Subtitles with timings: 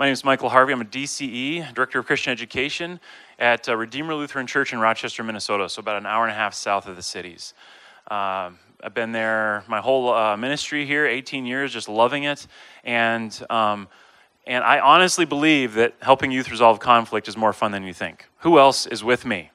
[0.00, 0.72] My name is Michael Harvey.
[0.72, 3.00] I'm a DCE, Director of Christian Education
[3.38, 6.54] at uh, Redeemer Lutheran Church in Rochester, Minnesota, so about an hour and a half
[6.54, 7.52] south of the cities.
[8.10, 8.48] Uh,
[8.82, 12.46] I've been there my whole uh, ministry here, 18 years, just loving it.
[12.82, 13.88] And, um,
[14.46, 18.26] and I honestly believe that helping youth resolve conflict is more fun than you think.
[18.38, 19.50] Who else is with me?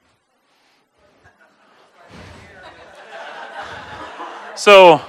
[4.54, 5.00] So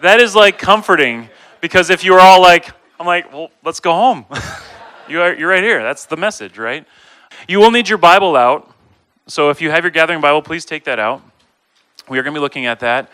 [0.00, 1.28] that is like comforting
[1.60, 4.26] because if you were all like, I'm like, well, let's go home.
[5.08, 5.82] you are, you're right here.
[5.82, 6.86] That's the message, right?
[7.48, 8.74] You will need your Bible out.
[9.26, 11.22] So if you have your gathering Bible, please take that out.
[12.08, 13.10] We are going to be looking at that.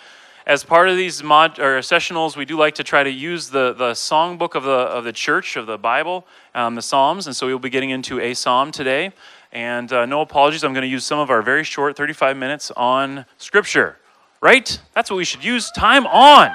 [0.46, 3.72] As part of these mod or sessionals, we do like to try to use the,
[3.72, 7.26] the songbook of the, of the church, of the Bible, um, the Psalms.
[7.26, 9.12] And so we'll be getting into a psalm today.
[9.52, 12.70] And uh, no apologies, I'm going to use some of our very short 35 minutes
[12.76, 13.96] on Scripture
[14.44, 14.78] right?
[14.94, 16.54] That's what we should use time on.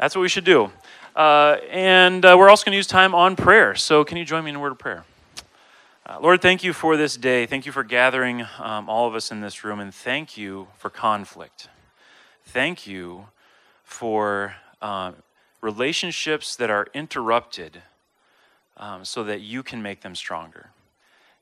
[0.00, 0.70] That's what we should do.
[1.18, 3.74] Uh, and uh, we're also going to use time on prayer.
[3.74, 5.04] So, can you join me in a word of prayer?
[6.06, 7.44] Uh, Lord, thank you for this day.
[7.44, 10.90] Thank you for gathering um, all of us in this room, and thank you for
[10.90, 11.70] conflict.
[12.44, 13.26] Thank you
[13.82, 15.10] for uh,
[15.60, 17.82] relationships that are interrupted
[18.76, 20.70] um, so that you can make them stronger.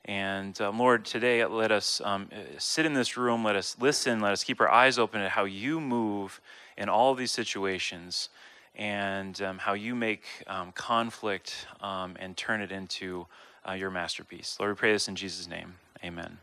[0.07, 4.21] And um, Lord, today let us um, uh, sit in this room, let us listen,
[4.21, 6.41] let us keep our eyes open at how you move
[6.79, 8.31] in all of these situations
[8.77, 13.27] and um, how you make um, conflict um, and turn it into
[13.69, 14.57] uh, your masterpiece.
[14.61, 15.75] Lord, we pray this in Jesus' name.
[16.05, 16.39] Amen.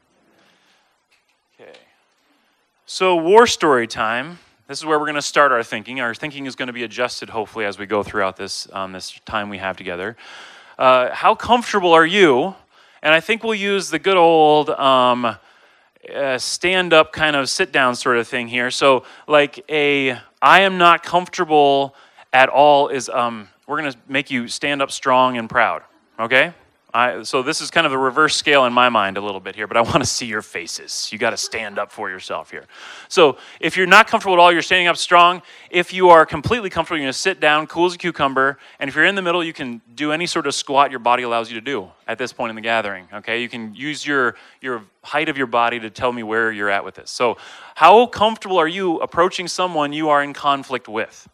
[1.59, 1.77] Okay.
[2.85, 4.39] So, war story time.
[4.67, 6.01] This is where we're going to start our thinking.
[6.01, 9.19] Our thinking is going to be adjusted, hopefully, as we go throughout this, um, this
[9.25, 10.17] time we have together.
[10.77, 12.55] Uh, how comfortable are you
[13.03, 15.35] and I think we'll use the good old um,
[16.15, 18.71] uh, stand up kind of sit down sort of thing here.
[18.71, 21.95] So, like a I am not comfortable
[22.33, 25.83] at all is um, we're going to make you stand up strong and proud.
[26.19, 26.53] Okay?
[26.95, 29.55] I, so this is kind of the reverse scale in my mind a little bit
[29.55, 31.09] here, but I want to see your faces.
[31.11, 32.65] You got to stand up for yourself here.
[33.07, 35.41] So if you're not comfortable at all, you're standing up strong.
[35.71, 38.59] If you are completely comfortable, you're going to sit down, cool as a cucumber.
[38.79, 41.23] And if you're in the middle, you can do any sort of squat your body
[41.23, 43.07] allows you to do at this point in the gathering.
[43.11, 46.69] Okay, you can use your your height of your body to tell me where you're
[46.69, 47.09] at with this.
[47.09, 47.37] So
[47.73, 51.27] how comfortable are you approaching someone you are in conflict with?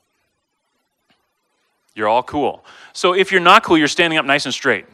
[2.00, 2.64] You're all cool.
[2.94, 4.86] So if you're not cool, you're standing up nice and straight.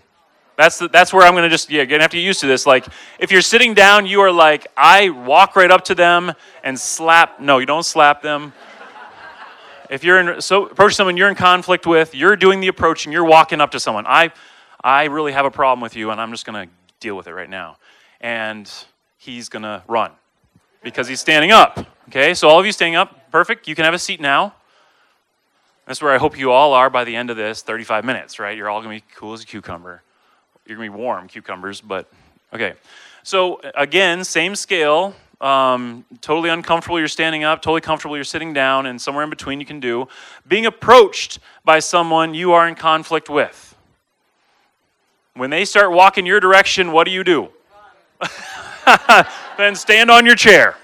[0.58, 2.40] That's, the, that's where I'm going to just, yeah, going to have to get used
[2.40, 2.66] to this.
[2.66, 2.88] Like,
[3.20, 6.34] if you're sitting down, you are like, I walk right up to them
[6.64, 7.40] and slap.
[7.40, 8.54] No, you don't slap them.
[9.88, 13.24] If you're in, so approach someone you're in conflict with, you're doing the approaching, you're
[13.24, 14.06] walking up to someone.
[14.08, 14.32] I,
[14.84, 17.34] I really have a problem with you, and I'm just going to deal with it
[17.34, 17.78] right now.
[18.20, 18.68] And
[19.18, 20.10] he's going to run
[20.82, 21.86] because he's standing up.
[22.08, 23.68] Okay, so all of you standing up, perfect.
[23.68, 24.56] You can have a seat now.
[25.86, 28.58] That's where I hope you all are by the end of this 35 minutes, right?
[28.58, 30.02] You're all going to be cool as a cucumber.
[30.66, 32.10] You're going to be warm, cucumbers, but
[32.52, 32.74] okay.
[33.24, 35.16] So, again, same scale.
[35.42, 37.62] Um, totally uncomfortable, you're standing up.
[37.62, 38.88] Totally comfortable, you're sitting down.
[38.88, 40.08] And somewhere in between, you can do.
[40.48, 43.76] Being approached by someone you are in conflict with.
[45.36, 47.50] When they start walking your direction, what do you do?
[49.58, 50.76] then stand on your chair.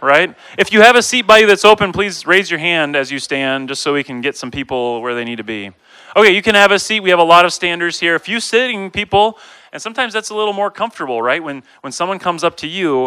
[0.00, 0.34] Right?
[0.58, 3.18] If you have a seat by you that's open, please raise your hand as you
[3.18, 5.72] stand, just so we can get some people where they need to be.
[6.16, 7.00] Okay, you can have a seat.
[7.00, 8.14] We have a lot of standers here.
[8.14, 9.38] A few sitting people,
[9.72, 11.42] and sometimes that's a little more comfortable, right?
[11.42, 13.06] When when someone comes up to you,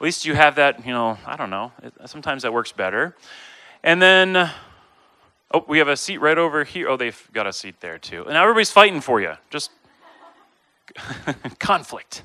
[0.00, 1.72] at least you have that, you know, I don't know.
[1.82, 3.14] It, sometimes that works better.
[3.82, 4.50] And then
[5.52, 6.88] oh, we have a seat right over here.
[6.88, 8.24] Oh, they've got a seat there too.
[8.24, 9.34] And now everybody's fighting for you.
[9.50, 9.70] Just
[11.58, 12.22] conflict.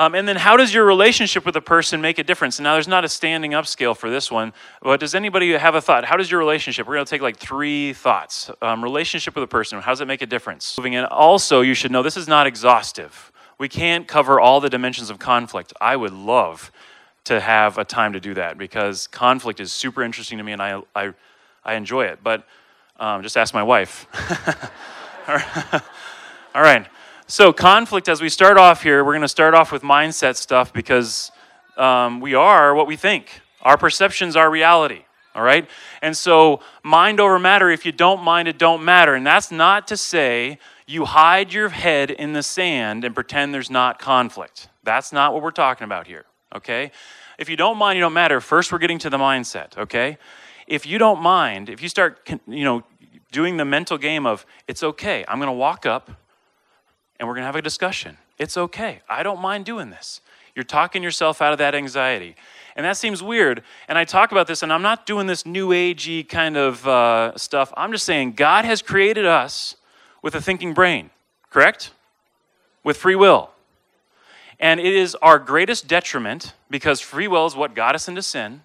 [0.00, 2.58] Um, and then, how does your relationship with a person make a difference?
[2.58, 5.74] And now, there's not a standing up scale for this one, but does anybody have
[5.74, 6.06] a thought?
[6.06, 6.88] How does your relationship?
[6.88, 8.50] We're going to take like three thoughts.
[8.62, 10.78] Um, relationship with a person, how does it make a difference?
[10.78, 11.04] Moving in.
[11.04, 13.30] Also, you should know this is not exhaustive.
[13.58, 15.74] We can't cover all the dimensions of conflict.
[15.82, 16.72] I would love
[17.24, 20.62] to have a time to do that because conflict is super interesting to me and
[20.62, 21.12] I, I,
[21.62, 22.20] I enjoy it.
[22.22, 22.46] But
[22.98, 24.06] um, just ask my wife.
[26.54, 26.86] all right.
[27.30, 30.72] So, conflict, as we start off here, we're going to start off with mindset stuff
[30.72, 31.30] because
[31.76, 33.40] um, we are what we think.
[33.62, 35.04] Our perceptions are reality,
[35.36, 35.70] all right?
[36.02, 39.14] And so, mind over matter, if you don't mind, it don't matter.
[39.14, 43.70] And that's not to say you hide your head in the sand and pretend there's
[43.70, 44.68] not conflict.
[44.82, 46.24] That's not what we're talking about here,
[46.56, 46.90] okay?
[47.38, 48.40] If you don't mind, you don't matter.
[48.40, 50.18] First, we're getting to the mindset, okay?
[50.66, 52.82] If you don't mind, if you start, you know,
[53.30, 56.10] doing the mental game of, it's okay, I'm going to walk up,
[57.20, 58.16] and we're going to have a discussion.
[58.38, 59.02] It's okay.
[59.06, 60.22] I don't mind doing this.
[60.54, 62.34] You're talking yourself out of that anxiety.
[62.74, 63.62] And that seems weird.
[63.88, 67.36] And I talk about this, and I'm not doing this new agey kind of uh,
[67.36, 67.74] stuff.
[67.76, 69.76] I'm just saying God has created us
[70.22, 71.10] with a thinking brain,
[71.50, 71.92] correct?
[72.82, 73.50] With free will.
[74.58, 78.62] And it is our greatest detriment because free will is what got us into sin.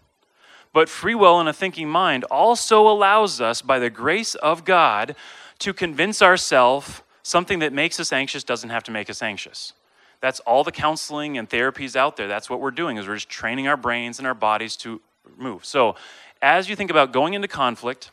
[0.71, 5.15] But free will and a thinking mind also allows us, by the grace of God,
[5.59, 9.73] to convince ourselves something that makes us anxious doesn't have to make us anxious.
[10.21, 12.27] That's all the counseling and therapies out there.
[12.27, 15.01] That's what we're doing is we're just training our brains and our bodies to
[15.35, 15.65] move.
[15.65, 15.95] So,
[16.41, 18.11] as you think about going into conflict,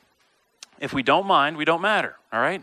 [0.81, 2.63] if we don't mind, we don't matter, all right?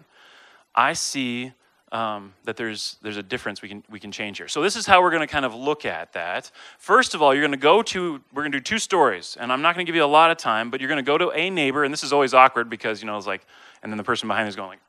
[0.74, 1.52] I see
[1.92, 4.48] um, that there's, there's a difference we can, we can change here.
[4.48, 6.50] So, this is how we're going to kind of look at that.
[6.80, 9.54] First of all, you're going to go to, we're going to do two stories, and
[9.54, 11.20] I'm not going to give you a lot of time, but you're going to go
[11.20, 13.46] to a neighbor, and this is always awkward because, you know, it's like,
[13.84, 14.80] and then the person behind is going like,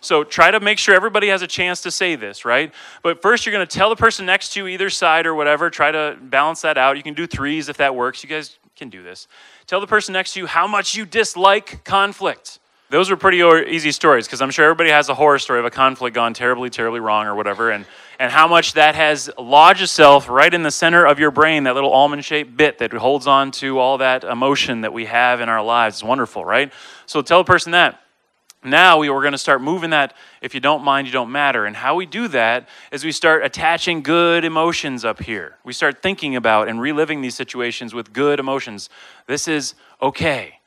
[0.00, 2.72] so try to make sure everybody has a chance to say this, right?
[3.02, 5.70] But first, you're going to tell the person next to you, either side or whatever.
[5.70, 6.96] Try to balance that out.
[6.96, 8.22] You can do threes if that works.
[8.22, 9.28] You guys can do this.
[9.66, 12.58] Tell the person next to you how much you dislike conflict.
[12.90, 15.70] Those are pretty easy stories because I'm sure everybody has a horror story of a
[15.70, 17.84] conflict gone terribly, terribly wrong or whatever, and,
[18.18, 21.74] and how much that has lodged itself right in the center of your brain, that
[21.74, 25.50] little almond shaped bit that holds on to all that emotion that we have in
[25.50, 25.96] our lives.
[25.96, 26.72] It's wonderful, right?
[27.04, 28.00] So tell the person that.
[28.70, 31.66] Now we, we're going to start moving that, if you don't mind, you don't matter.
[31.66, 35.56] And how we do that is we start attaching good emotions up here.
[35.64, 38.88] We start thinking about and reliving these situations with good emotions.
[39.26, 40.58] This is okay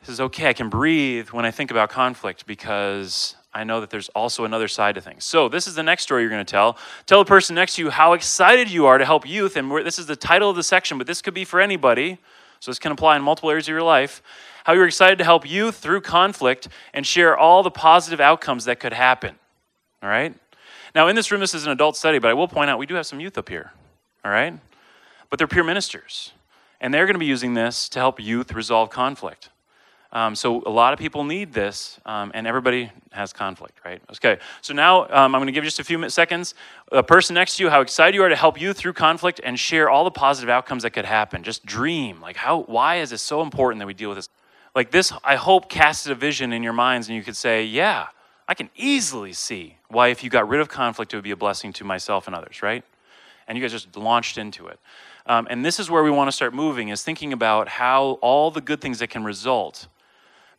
[0.00, 0.48] this is okay.
[0.48, 4.68] I can breathe when I think about conflict because I know that there's also another
[4.68, 5.24] side to things.
[5.24, 6.78] So, this is the next story you're going to tell.
[7.06, 9.56] Tell the person next to you how excited you are to help youth.
[9.56, 12.18] And this is the title of the section, but this could be for anybody.
[12.60, 14.22] So, this can apply in multiple areas of your life.
[14.68, 18.78] How you're excited to help you through conflict and share all the positive outcomes that
[18.78, 19.34] could happen.
[20.02, 20.34] All right?
[20.94, 22.84] Now, in this room, this is an adult study, but I will point out we
[22.84, 23.72] do have some youth up here.
[24.26, 24.52] All right?
[25.30, 26.32] But they're peer ministers.
[26.82, 29.48] And they're going to be using this to help youth resolve conflict.
[30.12, 34.02] Um, so a lot of people need this, um, and everybody has conflict, right?
[34.16, 36.54] Okay, so now um, I'm going to give you just a few seconds.
[36.92, 39.58] A person next to you, how excited you are to help you through conflict and
[39.58, 41.42] share all the positive outcomes that could happen.
[41.42, 44.28] Just dream, like how, why is it so important that we deal with this?
[44.74, 48.08] Like this, I hope casted a vision in your minds, and you could say, yeah,
[48.46, 51.36] I can easily see why if you got rid of conflict, it would be a
[51.36, 52.84] blessing to myself and others, right?
[53.46, 54.78] And you guys just launched into it.
[55.26, 58.50] Um, and this is where we want to start moving, is thinking about how all
[58.50, 59.88] the good things that can result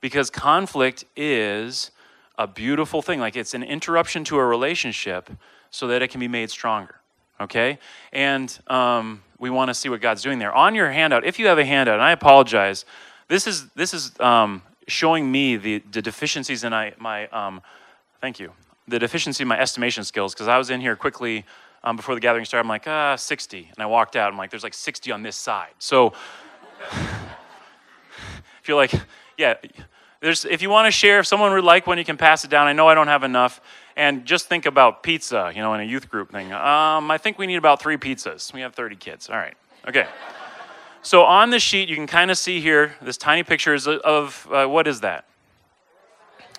[0.01, 1.91] because conflict is
[2.38, 3.19] a beautiful thing.
[3.19, 5.29] Like it's an interruption to a relationship
[5.71, 6.95] so that it can be made stronger.
[7.41, 7.79] Okay?
[8.13, 10.53] And um, we want to see what God's doing there.
[10.53, 12.85] On your handout, if you have a handout, and I apologize,
[13.30, 17.62] this is, this is um, showing me the, the deficiencies in I, my, um,
[18.20, 18.52] thank you,
[18.88, 21.46] the deficiency in my estimation skills because I was in here quickly
[21.84, 22.66] um, before the gathering started.
[22.66, 23.70] I'm like, ah, 60.
[23.76, 24.31] And I walked out.
[24.31, 25.70] I'm like, there's like 60 on this side.
[25.78, 26.14] So,
[28.62, 28.94] if you're like,
[29.38, 29.54] yeah,
[30.22, 32.50] there's, if you want to share, if someone would like one, you can pass it
[32.50, 32.68] down.
[32.68, 33.62] I know I don't have enough.
[33.96, 36.52] And just think about pizza, you know, in a youth group thing.
[36.52, 38.54] Um, I think we need about three pizzas.
[38.54, 39.30] We have 30 kids.
[39.30, 39.56] All right.
[39.88, 40.08] Okay.
[41.01, 44.48] So on the sheet, you can kind of see here this tiny picture is of
[44.51, 45.25] uh, what is that?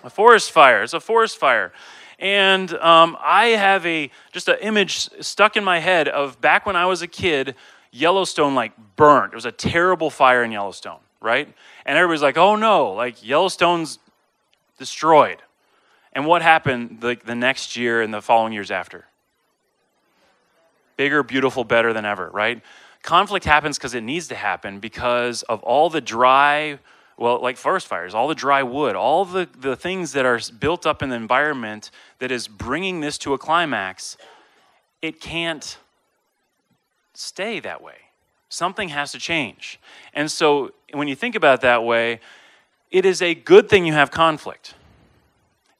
[0.03, 0.81] A forest fire.
[0.81, 1.71] It's a forest fire.
[2.17, 6.75] And um, I have a just an image stuck in my head of back when
[6.75, 7.55] I was a kid,
[7.91, 9.33] Yellowstone like burnt.
[9.33, 11.51] It was a terrible fire in Yellowstone, right?
[11.85, 13.99] And everybody's like, oh no, like Yellowstone's
[14.77, 15.41] destroyed.
[16.13, 19.05] And what happened the, the next year and the following years after?
[20.97, 22.61] Bigger, beautiful, better than ever, right?
[23.01, 26.77] Conflict happens because it needs to happen because of all the dry,
[27.17, 30.85] well, like forest fires, all the dry wood, all the, the things that are built
[30.85, 31.89] up in the environment
[32.19, 34.17] that is bringing this to a climax.
[35.01, 35.77] It can't
[37.13, 37.95] stay that way.
[38.49, 39.79] Something has to change.
[40.13, 42.19] And so when you think about it that way,
[42.91, 44.75] it is a good thing you have conflict.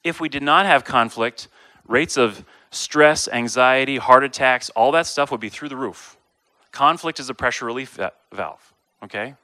[0.03, 1.49] If we did not have conflict,
[1.87, 6.17] rates of stress, anxiety, heart attacks, all that stuff would be through the roof.
[6.71, 7.99] Conflict is a pressure relief
[8.31, 8.73] valve,
[9.03, 9.35] okay?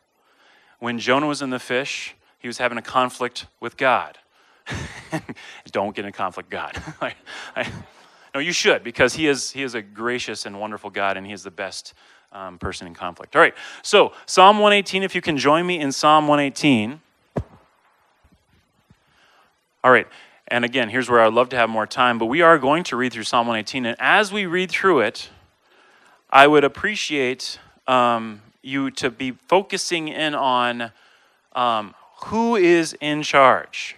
[0.79, 4.17] When Jonah was in the fish, he was having a conflict with God.
[5.71, 6.81] Don't get in conflict, God.
[7.01, 7.15] I,
[7.55, 7.67] I,
[8.33, 11.33] no, you should, because he is, he is a gracious and wonderful God, and he
[11.33, 11.93] is the best
[12.31, 13.35] um, person in conflict.
[13.35, 17.01] All right, so Psalm 118, if you can join me in Psalm 118.
[19.83, 20.07] All right,
[20.47, 22.95] and again, here's where I'd love to have more time, but we are going to
[22.95, 23.85] read through Psalm 118.
[23.85, 25.29] And as we read through it,
[26.37, 30.91] I would appreciate um, you to be focusing in on
[31.53, 33.95] um, who is in charge.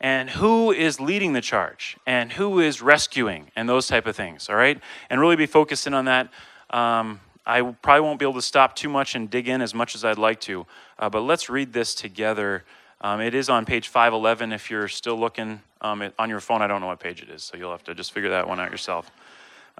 [0.00, 4.48] and who is leading the charge and who is rescuing and those type of things
[4.48, 4.80] all right?
[5.10, 6.30] And really be focusing on that.
[6.70, 9.94] Um, i probably won't be able to stop too much and dig in as much
[9.94, 10.66] as i'd like to
[10.98, 12.64] uh, but let's read this together.
[13.02, 16.62] Um, it is on page 511 if you're still looking um, it, on your phone.
[16.62, 18.58] I don't know what page it is so you'll have to just figure that one
[18.58, 19.10] out yourself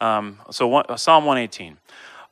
[0.00, 1.76] um, so one, psalm 118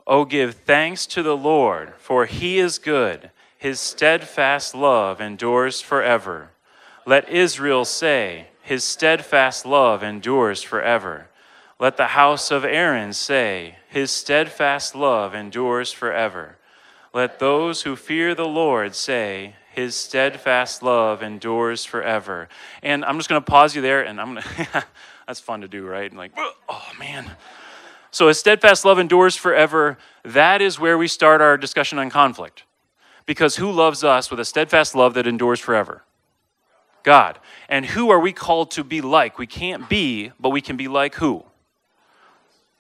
[0.07, 6.51] oh give thanks to the lord for he is good his steadfast love endures forever
[7.07, 11.29] let Israel say, His steadfast love endures forever.
[11.79, 16.57] Let the house of Aaron say, His steadfast love endures forever.
[17.15, 22.49] Let those who fear the Lord say, His steadfast love endures forever.
[22.83, 24.43] And I'm just going to pause you there, and I'm going
[24.73, 24.85] to,
[25.29, 26.11] that's fun to do, right?
[26.11, 26.33] And like,
[26.69, 27.31] oh man.
[28.17, 29.99] So, His steadfast love endures forever.
[30.23, 32.65] That is where we start our discussion on conflict.
[33.27, 36.03] Because who loves us with a steadfast love that endures forever?
[37.03, 37.39] God.
[37.69, 39.39] And who are we called to be like?
[39.39, 41.45] We can't be, but we can be like who?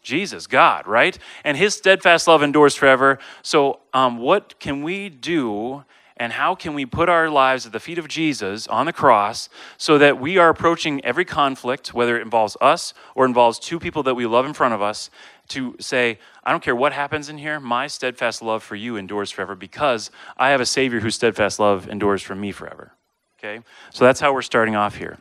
[0.02, 1.18] Jesus, God, right?
[1.44, 3.18] And his steadfast love endures forever.
[3.42, 5.84] So, um, what can we do
[6.16, 9.48] and how can we put our lives at the feet of Jesus on the cross
[9.76, 14.02] so that we are approaching every conflict, whether it involves us or involves two people
[14.04, 15.10] that we love in front of us,
[15.48, 19.30] to say, I don't care what happens in here, my steadfast love for you endures
[19.30, 22.92] forever because I have a Savior whose steadfast love endures for me forever.
[23.38, 23.62] Okay?
[23.92, 25.18] So that's how we're starting off here.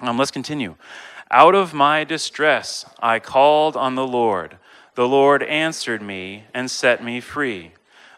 [0.00, 0.76] Um, let's continue.
[1.30, 4.58] Out of my distress, I called on the Lord.
[4.94, 7.72] The Lord answered me and set me free.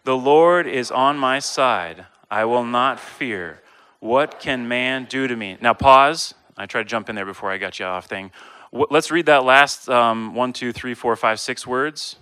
[0.05, 2.05] The Lord is on my side.
[2.31, 3.63] I will not fear.
[4.01, 5.57] What can man do to me?
[5.63, 6.35] Now, pause.
[6.59, 8.31] I tried to jump in there before I got you off thing.
[8.71, 12.17] Let's read that last um, one, two, three, four, five, six words.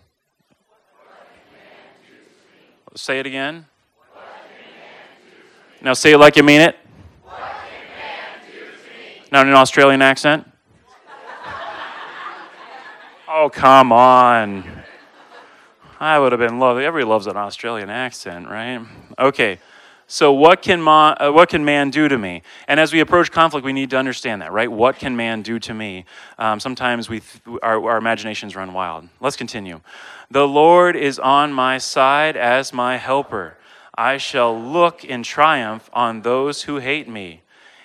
[2.95, 3.67] Say it again.
[5.81, 6.77] Now say it like you mean it.
[9.33, 10.47] Not in an Australian accent?
[13.29, 14.82] oh, come on.
[16.03, 16.85] I would have been lovely.
[16.85, 18.85] Everybody loves an Australian accent, right?
[19.21, 19.61] Okay.
[20.09, 22.43] So, what can, ma, uh, what can man do to me?
[22.67, 24.71] And as we approach conflict, we need to understand that, right?
[24.71, 26.05] What can man do to me?
[26.39, 29.09] Um, sometimes we th- our, our imaginations run wild.
[29.21, 29.81] Let's continue.
[30.29, 33.57] The Lord is on my side as my helper.
[33.95, 37.43] I shall look in triumph on those who hate me.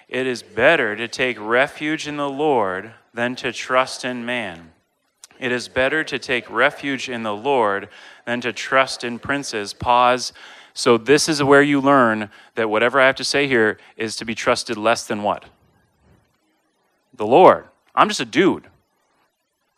[0.10, 4.72] It is better to take refuge in the Lord than to trust in man.
[5.39, 7.89] It is better to take refuge in the Lord
[8.25, 9.74] than to trust in princes.
[9.74, 10.34] Pause.
[10.74, 14.25] So, this is where you learn that whatever I have to say here is to
[14.25, 15.46] be trusted less than what?
[17.15, 17.67] The Lord.
[17.96, 18.67] I'm just a dude,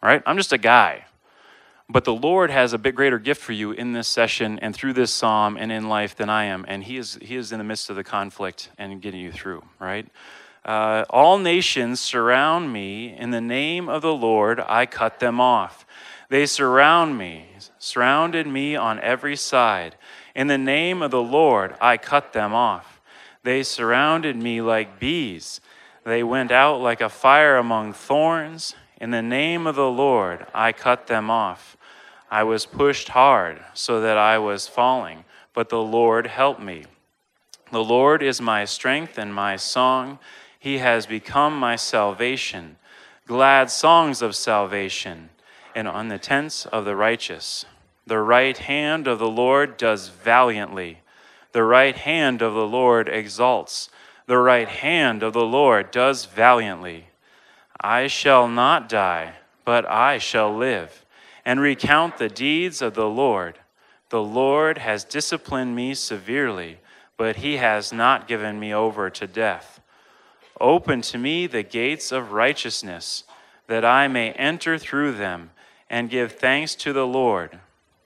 [0.04, 0.22] right?
[0.26, 1.06] I'm just a guy.
[1.92, 4.94] But the Lord has a bit greater gift for you in this session and through
[4.94, 6.64] this psalm and in life than I am.
[6.68, 9.64] And He is, he is in the midst of the conflict and getting you through,
[9.80, 10.08] right?
[10.70, 13.16] Uh, All nations surround me.
[13.18, 15.84] In the name of the Lord, I cut them off.
[16.30, 17.48] They surround me,
[17.80, 19.96] surrounded me on every side.
[20.36, 23.02] In the name of the Lord, I cut them off.
[23.42, 25.60] They surrounded me like bees.
[26.04, 28.76] They went out like a fire among thorns.
[29.02, 31.78] In the name of the Lord, I cut them off.
[32.30, 36.86] I was pushed hard so that I was falling, but the Lord helped me.
[37.72, 40.20] The Lord is my strength and my song.
[40.60, 42.76] He has become my salvation.
[43.26, 45.30] Glad songs of salvation
[45.74, 47.66] and on the tents of the righteous.
[48.06, 51.00] The right hand of the Lord does valiantly.
[51.54, 53.90] The right hand of the Lord exalts.
[54.26, 57.08] The right hand of the Lord does valiantly.
[57.80, 61.06] I shall not die, but I shall live
[61.46, 63.60] and recount the deeds of the Lord.
[64.10, 66.80] The Lord has disciplined me severely,
[67.16, 69.79] but he has not given me over to death.
[70.60, 73.24] Open to me the gates of righteousness,
[73.68, 75.52] that I may enter through them
[75.90, 77.60] and give thanks to the Lord.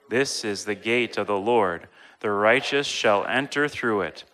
[0.08, 1.88] This is the gate of the Lord.
[2.20, 4.24] The righteous shall enter through it.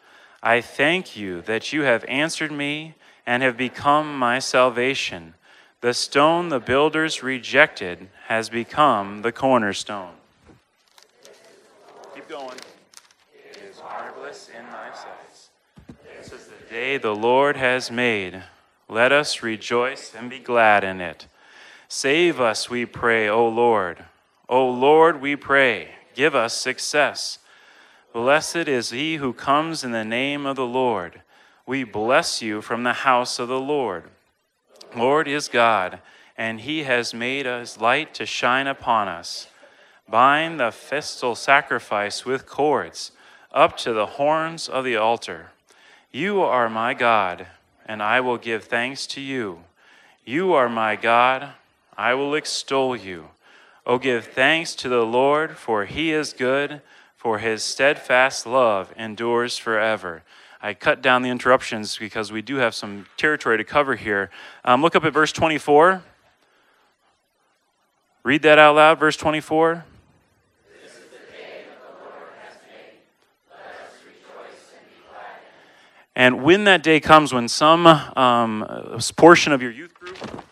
[0.42, 2.94] I thank you that you have answered me
[3.26, 5.34] and have become my salvation.
[5.80, 10.12] The stone the builders rejected has become the cornerstone.
[12.14, 12.58] Keep going.
[13.34, 15.96] It is marvelous in thy sight.
[16.16, 18.44] This is the day the Lord has made.
[18.88, 21.26] Let us rejoice and be glad in it.
[21.88, 24.04] Save us, we pray, O Lord.
[24.48, 27.40] O Lord, we pray, give us success.
[28.12, 31.22] Blessed is he who comes in the name of the Lord.
[31.66, 34.04] We bless you from the house of the Lord.
[34.96, 36.00] Lord is God,
[36.38, 39.48] and he has made his light to shine upon us.
[40.08, 43.10] Bind the festal sacrifice with cords
[43.52, 45.50] up to the horns of the altar.
[46.12, 47.46] You are my God,
[47.86, 49.60] and I will give thanks to you.
[50.24, 51.50] You are my God.
[51.96, 53.28] I will extol you.
[53.86, 56.82] Oh, give thanks to the Lord, for he is good,
[57.16, 60.24] for his steadfast love endures forever.
[60.60, 64.30] I cut down the interruptions because we do have some territory to cover here.
[64.64, 66.02] Um, look up at verse 24.
[68.24, 69.84] Read that out loud, verse 24.
[76.20, 80.44] And when that day comes, when some um, portion of your youth group,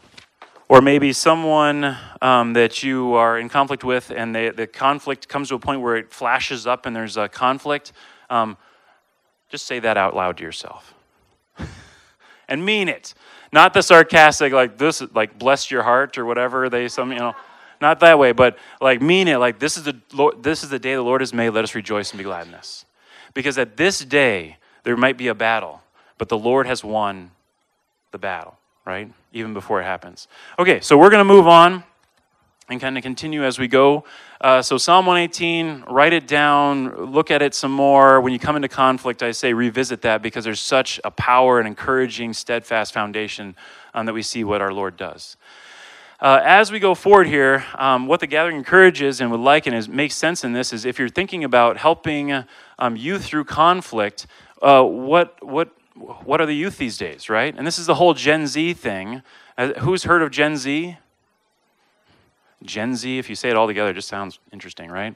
[0.66, 5.50] or maybe someone um, that you are in conflict with, and they, the conflict comes
[5.50, 7.92] to a point where it flashes up and there's a conflict,
[8.30, 8.56] um,
[9.50, 10.94] just say that out loud to yourself.
[12.48, 13.12] and mean it.
[13.52, 17.34] Not the sarcastic, like this, like bless your heart or whatever they, some, you know,
[17.78, 20.78] not that way, but like mean it, like this is the Lord, this is the
[20.78, 22.86] day the Lord has made, let us rejoice and be glad in this.
[23.34, 25.82] Because at this day, there might be a battle,
[26.16, 27.30] but the Lord has won
[28.10, 29.10] the battle, right?
[29.32, 30.28] Even before it happens.
[30.58, 31.84] Okay, so we're going to move on
[32.70, 34.04] and kind of continue as we go.
[34.40, 38.20] Uh, so, Psalm 118, write it down, look at it some more.
[38.20, 41.66] When you come into conflict, I say revisit that because there's such a power and
[41.66, 43.56] encouraging, steadfast foundation
[43.94, 45.36] um, that we see what our Lord does.
[46.20, 49.76] Uh, as we go forward here, um, what the gathering encourages and would like and
[49.76, 52.44] is, makes sense in this is if you're thinking about helping
[52.78, 54.26] um, youth through conflict,
[54.62, 55.70] uh, what, what,
[56.24, 57.54] what are the youth these days, right?
[57.56, 59.22] And this is the whole Gen Z thing.
[59.56, 60.96] Uh, who's heard of Gen Z?
[62.62, 65.14] Gen Z, if you say it all together, just sounds interesting, right?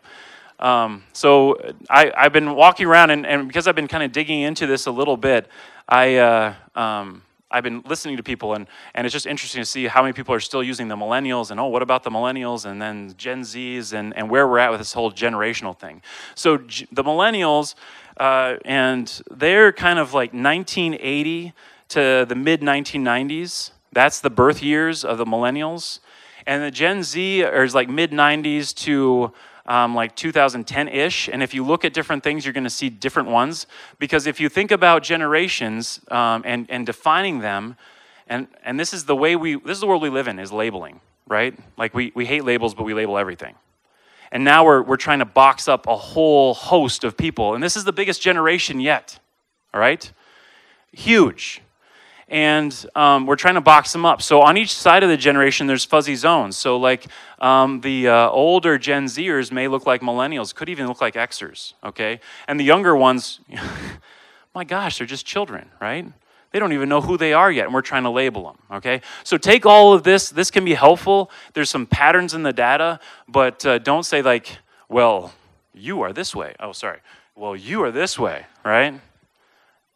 [0.59, 1.59] Um, so
[1.91, 4.87] I, have been walking around, and, and, because I've been kind of digging into this
[4.87, 5.49] a little bit,
[5.89, 9.87] I, uh, um, I've been listening to people, and, and it's just interesting to see
[9.87, 12.81] how many people are still using the millennials, and oh, what about the millennials, and
[12.81, 16.03] then Gen Zs, and, and where we're at with this whole generational thing.
[16.35, 17.75] So the millennials,
[18.17, 21.53] uh, and they're kind of like 1980
[21.91, 23.73] to the mid 1990s.
[23.93, 26.01] That's the birth years of the millennials.
[26.47, 29.33] And the Gen Z is like mid 90s to
[29.67, 31.29] um, like 2010 ish.
[31.29, 33.67] And if you look at different things, you're going to see different ones.
[33.99, 37.77] Because if you think about generations um, and, and defining them,
[38.27, 40.53] and, and this is the way we, this is the world we live in, is
[40.53, 41.59] labeling, right?
[41.77, 43.55] Like we, we hate labels, but we label everything.
[44.31, 47.55] And now we're, we're trying to box up a whole host of people.
[47.55, 49.19] And this is the biggest generation yet,
[49.75, 50.11] all right?
[50.93, 51.61] Huge.
[52.29, 54.23] And um, we're trying to box them up.
[54.23, 56.57] So on each side of the generation, there's fuzzy zones.
[56.57, 57.07] So, like
[57.41, 61.75] um, the uh, older Gen Zers may look like millennials, could even look like Xers,
[61.85, 62.21] okay?
[62.49, 63.41] And the younger ones,
[64.55, 66.07] my gosh, they're just children, right?
[66.53, 69.01] They don't even know who they are yet, and we're trying to label them, okay?
[69.25, 70.29] So take all of this.
[70.29, 71.31] This can be helpful.
[71.55, 74.59] There's some patterns in the data, but uh, don't say, like,
[74.89, 75.33] well,
[75.75, 76.55] you are this way.
[76.61, 76.99] Oh, sorry.
[77.35, 79.01] Well, you are this way, right?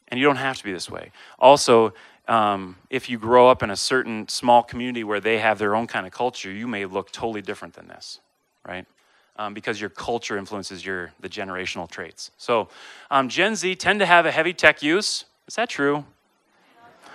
[0.08, 1.12] And you don't have to be this way.
[1.38, 1.92] Also,
[2.28, 5.86] um, if you grow up in a certain small community where they have their own
[5.86, 8.20] kind of culture, you may look totally different than this,
[8.66, 8.86] right?
[9.36, 12.30] Um, because your culture influences your the generational traits.
[12.38, 12.68] So,
[13.10, 15.26] um, Gen Z tend to have a heavy tech use.
[15.46, 16.04] Is that true?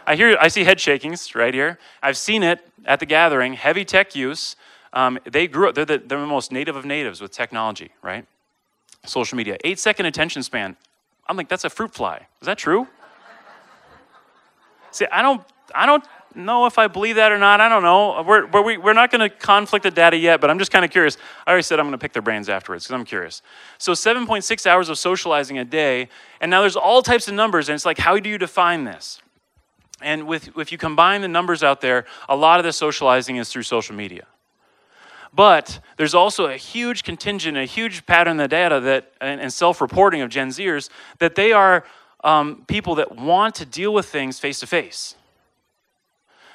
[0.06, 1.78] I hear, I see head shakings right here.
[2.02, 3.54] I've seen it at the gathering.
[3.54, 4.56] Heavy tech use.
[4.94, 5.76] Um, they grew up.
[5.76, 8.26] They're the, they're the most native of natives with technology, right?
[9.06, 9.58] Social media.
[9.64, 10.76] Eight second attention span.
[11.28, 12.28] I'm like, that's a fruit fly.
[12.42, 12.88] Is that true?
[14.92, 15.42] See, I don't,
[15.74, 16.04] I don't
[16.36, 17.62] know if I believe that or not.
[17.62, 18.24] I don't know.
[18.24, 20.92] We're, we're, we're not going to conflict the data yet, but I'm just kind of
[20.92, 21.18] curious.
[21.46, 23.42] I already said I'm going to pick their brains afterwards because I'm curious.
[23.78, 27.76] So 7.6 hours of socializing a day, and now there's all types of numbers, and
[27.76, 29.22] it's like, how do you define this?
[30.02, 33.50] And with, if you combine the numbers out there, a lot of the socializing is
[33.50, 34.26] through social media.
[35.34, 39.54] But there's also a huge contingent, a huge pattern in the data that, and, and
[39.54, 41.86] self-reporting of Gen Zers that they are
[42.24, 45.16] um, people that want to deal with things face to face.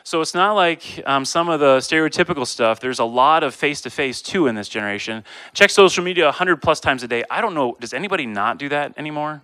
[0.04, 2.78] So it's not like um, some of the stereotypical stuff.
[2.78, 5.24] There's a lot of face to face too in this generation.
[5.52, 7.24] Check social media 100 plus times a day.
[7.28, 9.42] I don't know, does anybody not do that anymore?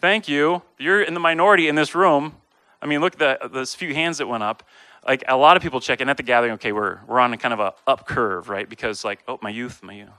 [0.00, 0.62] Thank you.
[0.78, 2.36] You're in the minority in this room.
[2.80, 4.62] I mean, look at the, those few hands that went up.
[5.06, 6.52] Like a lot of people check in at the gathering.
[6.54, 8.68] Okay, we're we're on a kind of a up curve, right?
[8.68, 10.10] Because like, oh, my youth, my youth.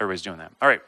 [0.00, 0.52] Everybody's doing that.
[0.62, 0.80] All right.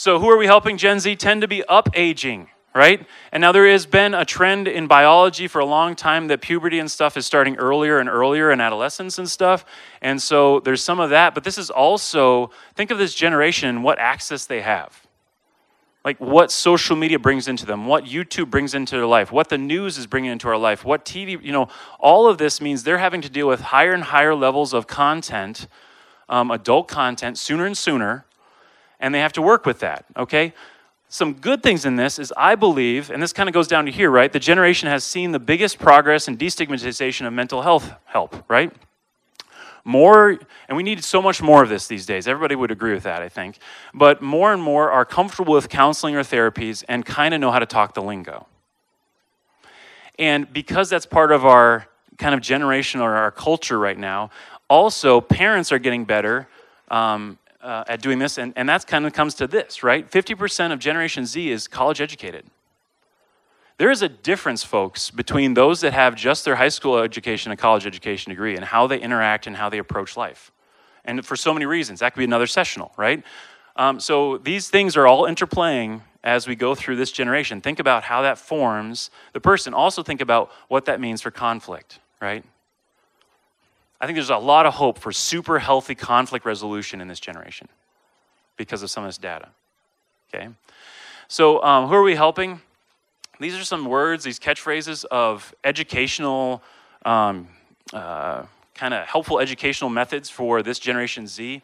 [0.00, 0.78] So who are we helping?
[0.78, 3.06] Gen Z tend to be up aging, right?
[3.32, 6.78] And now there has been a trend in biology for a long time that puberty
[6.78, 9.66] and stuff is starting earlier and earlier in adolescence and stuff.
[10.00, 13.84] And so there's some of that, but this is also think of this generation and
[13.84, 15.06] what access they have
[16.02, 19.58] like what social media brings into them, what YouTube brings into their life, what the
[19.58, 22.96] news is bringing into our life, what TV, you know, all of this means they're
[22.96, 25.68] having to deal with higher and higher levels of content,
[26.30, 28.24] um, adult content, sooner and sooner,
[29.00, 30.54] and they have to work with that, okay?
[31.10, 33.92] some good things in this is I believe, and this kind of goes down to
[33.92, 34.32] here, right?
[34.32, 38.72] The generation has seen the biggest progress in destigmatization of mental health help, right?
[39.82, 42.28] More, and we need so much more of this these days.
[42.28, 43.58] Everybody would agree with that, I think.
[43.92, 47.58] But more and more are comfortable with counseling or therapies and kind of know how
[47.58, 48.46] to talk the lingo.
[50.16, 54.30] And because that's part of our kind of generation or our culture right now,
[54.68, 56.46] also parents are getting better
[56.88, 60.10] um, uh, at doing this, and, and that kind of comes to this, right?
[60.10, 62.46] 50% of Generation Z is college educated.
[63.78, 67.58] There is a difference, folks, between those that have just their high school education and
[67.58, 70.52] college education degree and how they interact and how they approach life.
[71.04, 73.24] And for so many reasons, that could be another sessional, right?
[73.76, 77.60] Um, so these things are all interplaying as we go through this generation.
[77.60, 79.72] Think about how that forms the person.
[79.72, 82.44] Also, think about what that means for conflict, right?
[84.00, 87.68] I think there's a lot of hope for super healthy conflict resolution in this generation
[88.56, 89.48] because of some of this data.
[90.32, 90.48] Okay?
[91.28, 92.60] So, um, who are we helping?
[93.40, 96.62] These are some words, these catchphrases of educational,
[97.04, 97.48] um,
[97.92, 101.62] uh, kind of helpful educational methods for this Generation Z.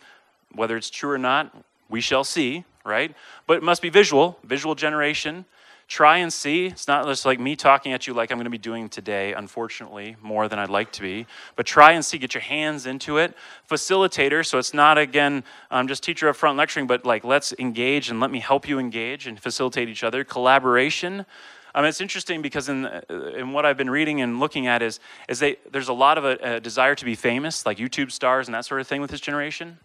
[0.53, 1.55] Whether it's true or not,
[1.89, 3.15] we shall see, right?
[3.47, 5.45] But it must be visual, visual generation.
[5.89, 6.67] Try and see.
[6.67, 9.35] It's not just like me talking at you like I'm going to be doing today,
[9.35, 11.27] unfortunately, more than I'd like to be.
[11.55, 13.37] But try and see, get your hands into it.
[13.71, 18.11] Facilitator, so it's not, again, um, just teacher up front lecturing, but like let's engage
[18.11, 20.25] and let me help you engage and facilitate each other.
[20.25, 21.25] Collaboration.
[21.73, 23.03] Um, it's interesting because in, uh,
[23.37, 26.25] in what I've been reading and looking at is, is they, there's a lot of
[26.25, 29.13] a, a desire to be famous, like YouTube stars and that sort of thing with
[29.13, 29.79] this generation.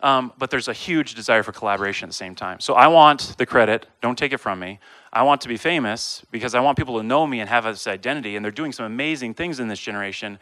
[0.00, 2.60] Um, but there's a huge desire for collaboration at the same time.
[2.60, 4.78] So I want the credit, don't take it from me.
[5.12, 7.86] I want to be famous because I want people to know me and have this
[7.86, 10.38] identity, and they're doing some amazing things in this generation,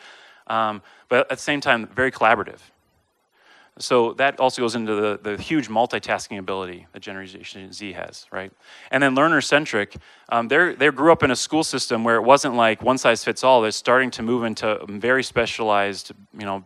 [0.48, 2.58] um, but at the same time, very collaborative.
[3.78, 8.50] So that also goes into the, the huge multitasking ability that Generation Z has, right?
[8.90, 9.96] And then learner centric,
[10.30, 13.44] um, they grew up in a school system where it wasn't like one size fits
[13.44, 13.60] all.
[13.60, 16.64] They're starting to move into very specialized, you know,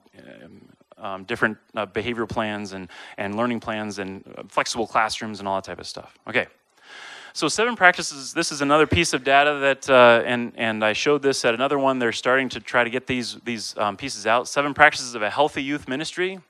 [1.00, 5.56] um, different uh, behavior plans and, and learning plans and uh, flexible classrooms and all
[5.56, 6.18] that type of stuff.
[6.28, 6.46] Okay.
[7.32, 8.34] So seven practices.
[8.34, 11.78] This is another piece of data that, uh, and and I showed this at another
[11.78, 12.00] one.
[12.00, 14.48] They're starting to try to get these these um, pieces out.
[14.48, 16.40] Seven practices of a healthy youth ministry.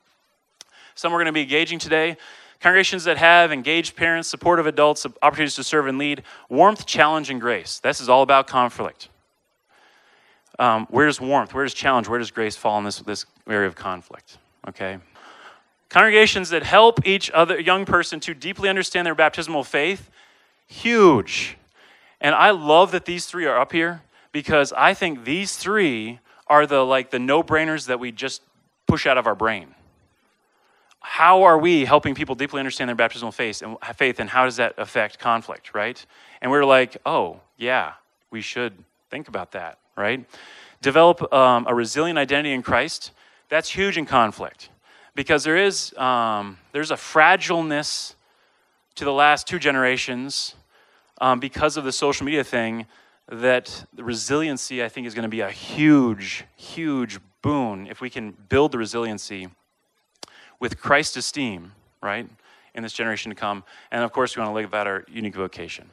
[0.94, 2.16] Some we're going to be engaging today.
[2.60, 7.40] Congregations that have engaged parents, supportive adults, opportunities to serve and lead, warmth, challenge, and
[7.40, 7.78] grace.
[7.78, 9.08] This is all about conflict.
[10.60, 13.66] Um, where does warmth, where does challenge, where does grace fall in this, this area
[13.66, 14.38] of conflict?
[14.68, 14.98] Okay.
[15.88, 20.10] Congregations that help each other young person to deeply understand their baptismal faith,
[20.68, 21.56] huge.
[22.20, 26.66] And I love that these three are up here because I think these three are
[26.66, 28.42] the like the no-brainers that we just
[28.86, 29.74] push out of our brain
[31.00, 34.56] how are we helping people deeply understand their baptismal faith and faith and how does
[34.56, 36.04] that affect conflict right
[36.42, 37.94] and we're like oh yeah
[38.30, 38.72] we should
[39.10, 40.24] think about that right
[40.82, 43.12] develop um, a resilient identity in christ
[43.48, 44.70] that's huge in conflict
[45.14, 48.14] because there is um, there's a fragileness
[48.94, 50.54] to the last two generations
[51.20, 52.86] um, because of the social media thing
[53.30, 58.10] that the resiliency i think is going to be a huge huge boon if we
[58.10, 59.48] can build the resiliency
[60.60, 61.72] with Christ's esteem,
[62.02, 62.28] right,
[62.74, 63.64] in this generation to come.
[63.90, 65.90] And of course, we want to live out our unique vocation.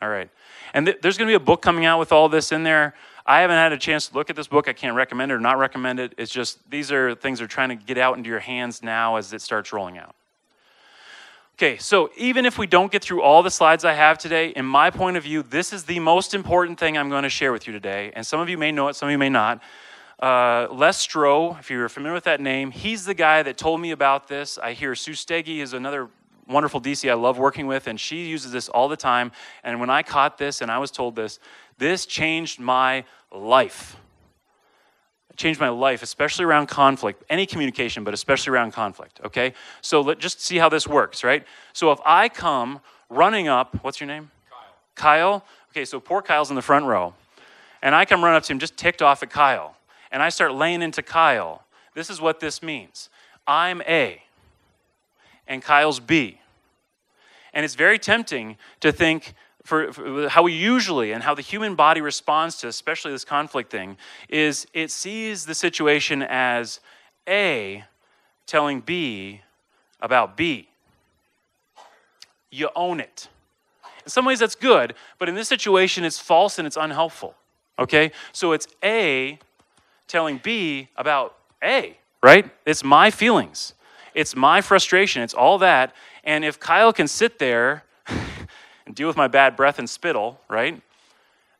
[0.00, 0.28] All right.
[0.74, 2.94] And th- there's going to be a book coming out with all this in there.
[3.24, 4.68] I haven't had a chance to look at this book.
[4.68, 6.14] I can't recommend it or not recommend it.
[6.18, 9.32] It's just these are things are trying to get out into your hands now as
[9.32, 10.14] it starts rolling out.
[11.56, 14.64] Okay, so even if we don't get through all the slides I have today, in
[14.64, 17.66] my point of view, this is the most important thing I'm going to share with
[17.66, 18.10] you today.
[18.16, 19.62] And some of you may know it, some of you may not.
[20.18, 23.90] Uh, Les Stroh, if you're familiar with that name, he's the guy that told me
[23.90, 24.58] about this.
[24.58, 26.08] I hear Sue Steggy is another
[26.48, 29.32] wonderful DC I love working with, and she uses this all the time.
[29.62, 31.38] And when I caught this and I was told this,
[31.78, 33.96] this changed my life.
[35.30, 39.54] It changed my life, especially around conflict, any communication, but especially around conflict, okay?
[39.80, 41.44] So let just see how this works, right?
[41.72, 44.30] So if I come running up, what's your name?
[44.94, 45.40] Kyle.
[45.40, 45.44] Kyle?
[45.70, 47.14] Okay, so poor Kyle's in the front row.
[47.80, 49.76] And I come run up to him just ticked off at Kyle
[50.12, 53.08] and I start laying into Kyle, this is what this means
[53.46, 54.22] I'm A,
[55.48, 56.38] and Kyle's B.
[57.54, 61.74] And it's very tempting to think, for, for, how we usually and how the human
[61.74, 63.96] body responds to especially this conflict thing
[64.28, 66.80] is it sees the situation as
[67.28, 67.84] a
[68.46, 69.40] telling b
[70.00, 70.68] about b.
[72.50, 73.28] You own it.
[74.04, 77.36] In some ways that's good but in this situation it's false and it's unhelpful
[77.78, 78.12] okay?
[78.32, 79.38] So it's a
[80.08, 82.50] telling B about A, right?
[82.66, 83.74] It's my feelings,
[84.14, 85.94] it's my frustration, it's all that.
[86.24, 87.84] And if Kyle can sit there
[88.94, 90.80] deal with my bad breath and spittle, right?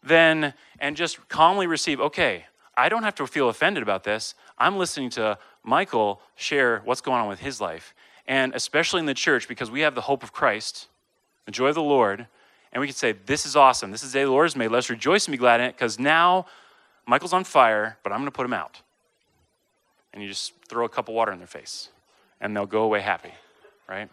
[0.03, 4.35] Then, and just calmly receive, okay, I don't have to feel offended about this.
[4.59, 7.95] I'm listening to Michael share what's going on with his life.
[8.27, 10.89] And especially in the church, because we have the hope of Christ,
[11.45, 12.27] the joy of the Lord,
[12.73, 13.91] and we can say, This is awesome.
[13.91, 14.71] This is the day the Lord has made.
[14.71, 16.47] Let's rejoice and be glad in it, because now
[17.07, 18.81] Michael's on fire, but I'm going to put him out.
[20.13, 21.89] And you just throw a cup of water in their face,
[22.41, 23.33] and they'll go away happy,
[23.89, 24.09] right?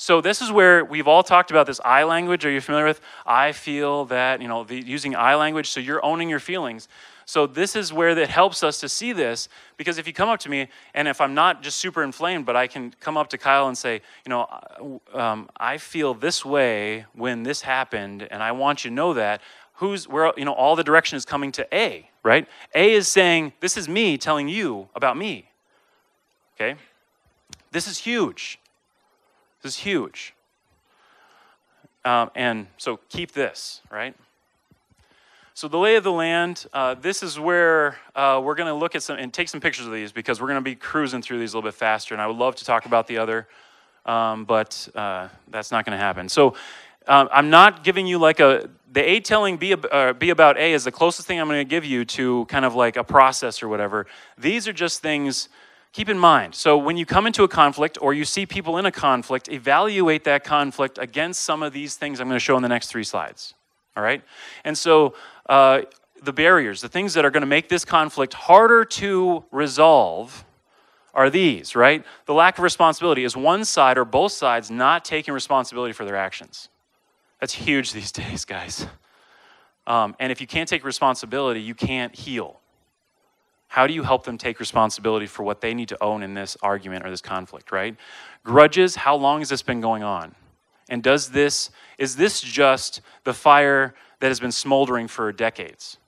[0.00, 2.46] So this is where we've all talked about this I language.
[2.46, 3.00] Are you familiar with?
[3.26, 6.88] I feel that, you know, the, using I language, so you're owning your feelings.
[7.24, 10.38] So this is where that helps us to see this because if you come up
[10.40, 13.38] to me and if I'm not just super inflamed, but I can come up to
[13.38, 18.52] Kyle and say, you know, um, I feel this way when this happened, and I
[18.52, 19.42] want you to know that.
[19.74, 20.32] Who's where?
[20.36, 22.46] You know, all the direction is coming to A, right?
[22.74, 25.50] A is saying, this is me telling you about me.
[26.54, 26.76] Okay,
[27.72, 28.58] this is huge.
[29.68, 30.34] This is huge.
[32.02, 34.16] Um, and so keep this, right?
[35.52, 38.94] So, the lay of the land, uh, this is where uh, we're going to look
[38.94, 41.38] at some and take some pictures of these because we're going to be cruising through
[41.38, 42.14] these a little bit faster.
[42.14, 43.46] And I would love to talk about the other,
[44.06, 46.30] um, but uh, that's not going to happen.
[46.30, 46.54] So,
[47.06, 50.72] um, I'm not giving you like a, the A telling B, uh, B about A
[50.72, 53.62] is the closest thing I'm going to give you to kind of like a process
[53.62, 54.06] or whatever.
[54.38, 55.50] These are just things,
[55.92, 56.54] keep in mind.
[56.54, 60.24] So, when you come into a conflict or you see people in a conflict, evaluate
[60.24, 63.04] that conflict against some of these things I'm going to show in the next three
[63.04, 63.54] slides.
[63.96, 64.22] All right?
[64.64, 65.14] And so,
[65.48, 65.82] uh,
[66.22, 70.44] the barriers, the things that are going to make this conflict harder to resolve
[71.14, 72.04] are these, right?
[72.26, 76.16] The lack of responsibility is one side or both sides not taking responsibility for their
[76.16, 76.68] actions.
[77.40, 78.86] That's huge these days, guys.
[79.86, 82.60] Um, and if you can't take responsibility, you can't heal.
[83.68, 86.56] How do you help them take responsibility for what they need to own in this
[86.62, 87.94] argument or this conflict, right?
[88.42, 90.34] Grudges, how long has this been going on?
[90.88, 95.98] And does this, is this just the fire that has been smoldering for decades?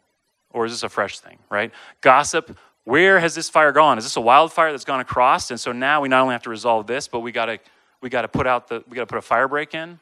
[0.52, 1.70] Or is this a fresh thing, right?
[2.00, 3.98] Gossip, where has this fire gone?
[3.98, 5.50] Is this a wildfire that's gone across?
[5.50, 7.60] And so now we not only have to resolve this, but we gotta
[8.00, 10.00] we gotta put out the we gotta put a fire break in.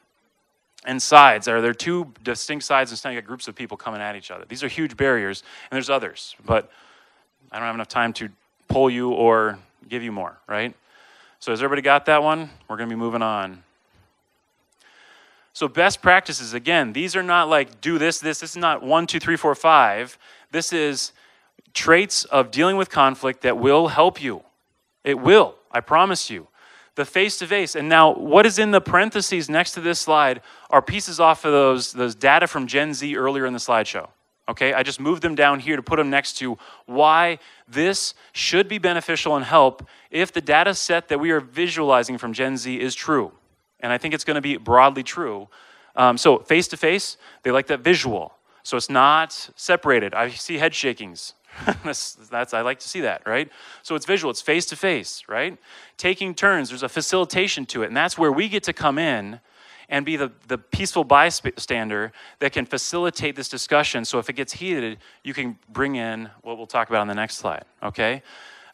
[0.85, 4.31] And sides, are there two distinct sides instead of groups of people coming at each
[4.31, 4.45] other?
[4.47, 6.71] These are huge barriers, and there's others, but
[7.51, 8.29] I don't have enough time to
[8.67, 9.57] pull you or
[9.87, 10.75] give you more, right?
[11.39, 12.49] So has everybody got that one?
[12.67, 13.63] We're gonna be moving on.
[15.53, 18.39] So, best practices, again, these are not like do this, this.
[18.39, 20.17] This is not one, two, three, four, five.
[20.51, 21.11] This is
[21.73, 24.43] traits of dealing with conflict that will help you.
[25.03, 26.47] It will, I promise you.
[26.95, 27.75] The face to face.
[27.75, 31.51] And now, what is in the parentheses next to this slide are pieces off of
[31.51, 34.07] those, those data from Gen Z earlier in the slideshow.
[34.49, 38.67] Okay, I just moved them down here to put them next to why this should
[38.67, 42.79] be beneficial and help if the data set that we are visualizing from Gen Z
[42.79, 43.31] is true
[43.79, 45.47] and I think it's going to be broadly true.
[45.95, 48.33] Um, so face to face, they like that visual.
[48.63, 50.13] So it's not separated.
[50.13, 51.33] I see head shakings.
[51.83, 53.49] that's, that's, I like to see that, right?
[53.81, 55.57] So it's visual, it's face to face, right?
[55.97, 57.87] Taking turns, there's a facilitation to it.
[57.87, 59.39] And that's where we get to come in
[59.89, 64.05] and be the, the peaceful bystander that can facilitate this discussion.
[64.05, 67.15] So if it gets heated, you can bring in what we'll talk about on the
[67.15, 68.21] next slide, okay?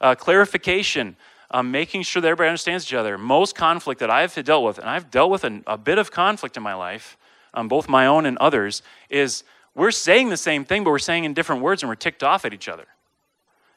[0.01, 1.15] Uh, clarification
[1.51, 3.17] um, making sure that everybody understands each other.
[3.17, 6.58] Most conflict that I've dealt with, and I've dealt with an, a bit of conflict
[6.58, 7.17] in my life,
[7.54, 11.23] um, both my own and others, is we're saying the same thing, but we're saying
[11.23, 12.86] in different words and we're ticked off at each other.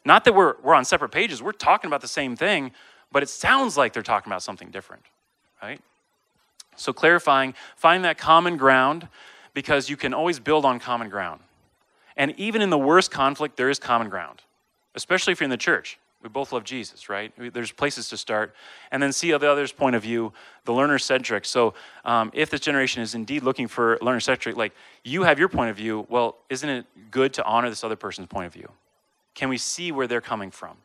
[0.04, 2.72] Not that we're, we're on separate pages, we're talking about the same thing,
[3.12, 5.02] but it sounds like they're talking about something different,
[5.62, 5.80] right?
[6.78, 9.08] So, clarifying, find that common ground
[9.54, 11.40] because you can always build on common ground.
[12.16, 14.42] And even in the worst conflict, there is common ground,
[14.94, 15.98] especially if you're in the church.
[16.22, 17.32] We both love Jesus, right?
[17.36, 18.54] There's places to start.
[18.90, 20.32] And then see the other's point of view,
[20.64, 21.44] the learner centric.
[21.44, 24.72] So um, if this generation is indeed looking for learner centric, like
[25.04, 28.26] you have your point of view, well, isn't it good to honor this other person's
[28.26, 28.68] point of view?
[29.34, 30.76] Can we see where they're coming from?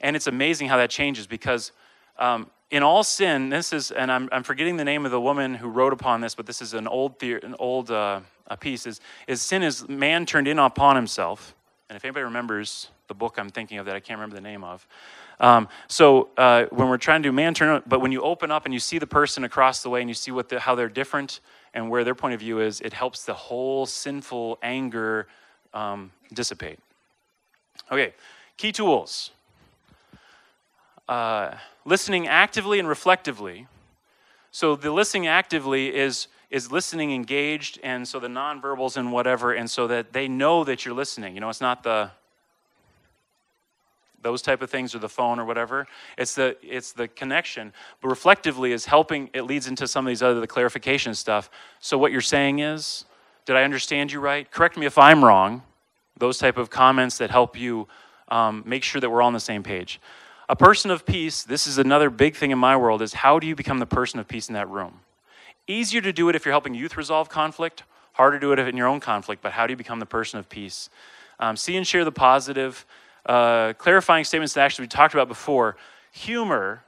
[0.00, 1.72] And it's amazing how that changes because
[2.18, 5.54] um, in all sin, this is, and I'm, I'm forgetting the name of the woman
[5.54, 8.18] who wrote upon this, but this is an old, an old uh,
[8.58, 11.54] piece, is, is sin is man turned in upon himself.
[11.88, 14.64] And if anybody remembers the book I'm thinking of that I can't remember the name
[14.64, 14.88] of.
[15.38, 18.64] Um, so uh, when we're trying to do man turn, but when you open up
[18.64, 20.88] and you see the person across the way and you see what the, how they're
[20.88, 21.38] different
[21.74, 25.28] and where their point of view is, it helps the whole sinful anger
[25.74, 26.80] um, dissipate.
[27.92, 28.14] Okay,
[28.56, 29.30] key tools.
[31.08, 33.66] Uh, listening actively and reflectively.
[34.50, 39.68] So the listening actively is is listening engaged, and so the nonverbals and whatever, and
[39.68, 41.34] so that they know that you're listening.
[41.34, 42.10] You know, it's not the
[44.22, 45.86] those type of things or the phone or whatever.
[46.16, 47.72] It's the it's the connection.
[48.00, 51.50] But reflectively is helping it leads into some of these other the clarification stuff.
[51.80, 53.04] So what you're saying is,
[53.44, 54.50] did I understand you right?
[54.50, 55.62] Correct me if I'm wrong.
[56.16, 57.86] Those type of comments that help you
[58.28, 60.00] um, make sure that we're all on the same page.
[60.48, 63.46] A person of peace, this is another big thing in my world, is how do
[63.46, 65.00] you become the person of peace in that room?
[65.66, 68.76] Easier to do it if you're helping youth resolve conflict, harder to do it in
[68.76, 70.90] your own conflict, but how do you become the person of peace?
[71.40, 72.84] Um, see and share the positive,
[73.24, 75.76] uh, clarifying statements that actually we talked about before.
[76.12, 76.82] Humor,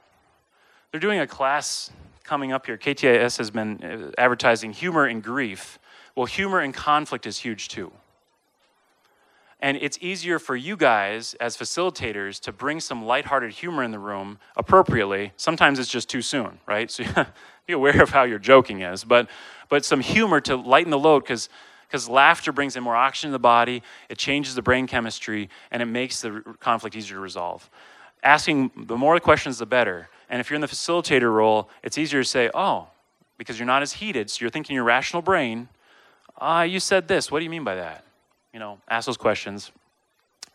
[0.91, 1.89] they're doing a class
[2.23, 2.77] coming up here.
[2.77, 5.79] KTIS has been uh, advertising humor and grief.
[6.15, 7.91] Well, humor and conflict is huge too.
[9.59, 13.99] And it's easier for you guys as facilitators to bring some lighthearted humor in the
[13.99, 15.33] room appropriately.
[15.35, 16.91] Sometimes it's just too soon, right?
[16.91, 17.03] So
[17.65, 19.27] be aware of how your joking is, but
[19.69, 21.49] but some humor to lighten the load because
[21.87, 25.81] because laughter brings in more oxygen to the body, it changes the brain chemistry, and
[25.81, 27.69] it makes the conflict easier to resolve.
[28.23, 30.09] Asking the more questions, the better.
[30.29, 32.89] And if you're in the facilitator role, it's easier to say, "Oh,
[33.37, 35.69] because you're not as heated, so you're thinking your rational brain.
[36.39, 37.31] Ah, uh, you said this.
[37.31, 38.03] What do you mean by that?"
[38.57, 39.71] You know, ask those questions.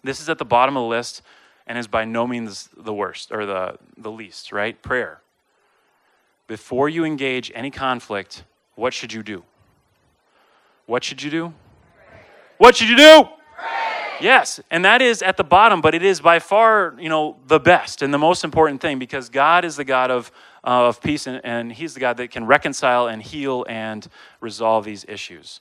[0.03, 1.23] This is at the bottom of the list
[1.69, 4.83] and is by no means the worst or the, the least, right?
[4.83, 5.21] Prayer.
[6.49, 8.43] Before you engage any conflict,
[8.75, 9.45] what should you do?
[10.87, 11.55] What should you do?
[12.59, 13.29] What should you do?
[14.21, 17.61] Yes, and that is at the bottom, but it is by far, you know, the
[17.61, 20.33] best and the most important thing because God is the God of,
[20.65, 24.09] uh, of peace and, and He's the God that can reconcile and heal and
[24.41, 25.61] resolve these issues.